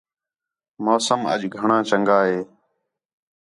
موسم 0.85 1.21
اَڄ 1.31 1.41
گھݨاں 1.57 1.81
چَنڳا 1.89 2.19
ہے 2.27 2.39